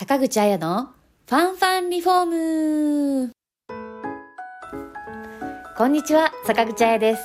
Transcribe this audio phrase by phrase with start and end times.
[0.00, 0.94] 坂口彩の
[1.28, 3.32] ファンファンリフォーム
[5.76, 7.22] こんにちは、坂口彩です。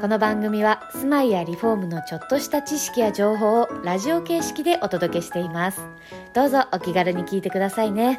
[0.00, 5.82] この番組は住まいやリフォームのちょっとした知識や情報をラジオ形式でお届けしています。
[6.32, 8.18] どうぞお気軽に聞いてくださいね。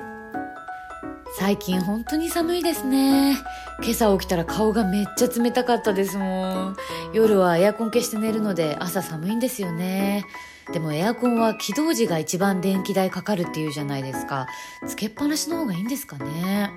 [1.39, 3.37] 最近本当に寒いですね。
[3.81, 6.75] 今朝起きたら顔がめっちゃ冷たかったですもん。
[7.11, 10.25] 夜はエアコン消して寝るので朝寒いんですよね。
[10.71, 14.47] でもエアコンは起動時が一番電気代かかるっていうじゃないですか。
[14.87, 16.71] つけっぱなしの方がいいんですかね。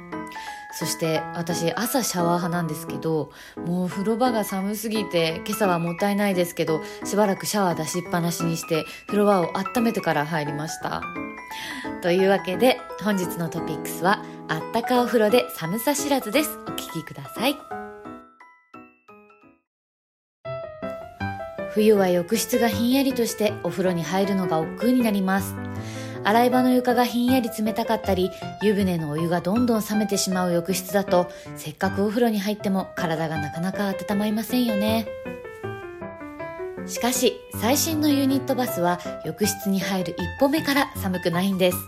[0.78, 3.30] そして私朝シャワー派なんですけど、
[3.66, 11.02] もう風呂場が寒すぎて今朝はもったいないですけど、しばらくシャワー出しっぱなしにして風呂場を温めてから入りました。
[12.00, 16.58] というわけで本日のトピックスはあったかお風呂で寒さ知らずです。
[16.66, 17.81] お聞きください。
[21.74, 25.54] 冬は浴室がひんやりとしてお風呂に入るのが億劫になります。
[26.24, 28.30] 洗い場の床がひんやり冷たかったり
[28.62, 35.08] 湯船のお湯がどんどん冷めてしまう浴室だとせっかくお風呂に入っても体がなかなか温まりませんよね。
[36.86, 41.78] しかし最新のユニットバスは浴室に入る一歩目から寒くないんです。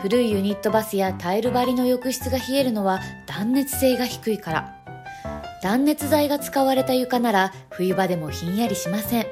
[0.00, 4.77] 古いユニットバスやタイル張りの浴室が冷えるのは断熱性が低いから
[5.62, 9.26] 断熱材が使われた床なら冬場でもひんやりしません。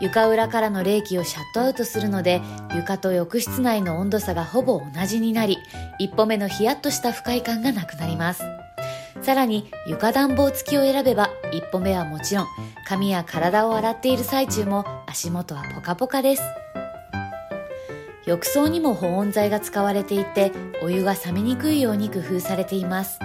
[0.00, 2.42] 床裏からの冷気をシャットアウトするので
[2.74, 5.56] 床と浴室内の温度差がほぼ同じになり
[5.98, 8.42] 一歩目のヒヤッとした不快感がなくなります。
[9.22, 12.46] さらに床暖房付きを選べば一歩目はもちろん
[12.86, 16.42] 髪や体を洗っている最中も足元はポカポカです。
[18.26, 23.18] 浴槽にも保温材が使われていてお湯が冷めにくいように工夫されています。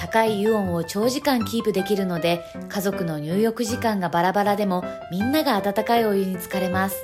[0.00, 6.96] 高い油温を長時間キープできるので家族の入浴時間がバラバラでもみんなが温かいお湯に浸かれます。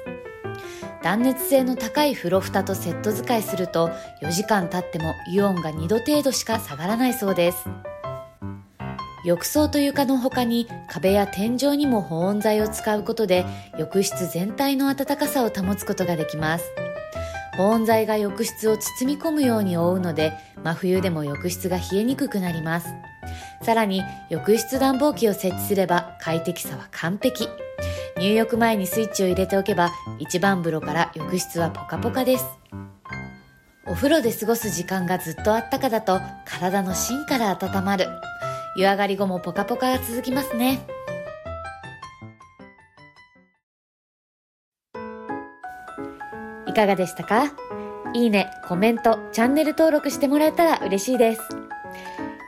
[1.02, 3.90] 断熱性の高い風呂蓋とセット使いすると
[4.22, 7.68] 4時間経っても油温が2度程度しか下がらないそうです。
[9.24, 13.44] 浴槽と床の他に壁や天井にも保温材を使うことで
[13.78, 16.64] 浴室全体の暖かさを保つことができます。
[17.56, 20.32] 保温材が浴室を包み込むように覆うので
[20.64, 22.88] 真冬でも浴室が冷えにくくなります。
[23.62, 27.48] さらに浴室暖房機を設置すれば快適さは完璧。
[28.18, 32.44] 入浴前にスイッチを入れておけば一番風呂から浴室はポカポカです。
[33.86, 38.06] お風呂で過ごす時間がずっとあったかだと体の芯から温まる。
[38.76, 40.80] 湯上がり後もポカポカが続きますね。
[46.72, 47.52] いかがでしたか？
[48.14, 51.42] いいね、コメント、チャンネル登録してもらえたら嬉しいです。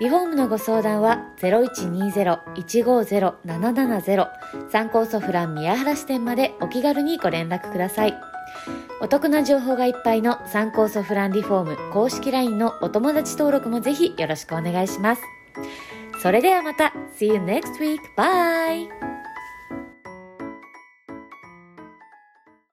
[0.00, 4.28] リフォームのご相談は0120-150-770
[4.70, 8.14] 参考ソフラン宮原支店までお気軽にご連絡ください。
[9.00, 15.22] お得な情報がいっぱいの参考ソフランリフォーム公式 LINE のお友達登録もぜひよろしくお願いします。
[16.22, 17.98] それではまた See you next week!
[18.16, 19.13] Bye!